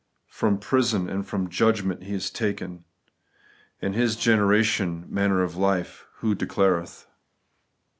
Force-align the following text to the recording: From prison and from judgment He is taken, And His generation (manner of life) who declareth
From 0.31 0.57
prison 0.57 1.07
and 1.07 1.23
from 1.27 1.47
judgment 1.47 2.01
He 2.05 2.15
is 2.15 2.31
taken, 2.31 2.85
And 3.83 3.93
His 3.93 4.15
generation 4.15 5.05
(manner 5.07 5.43
of 5.43 5.55
life) 5.55 6.07
who 6.15 6.33
declareth 6.33 7.05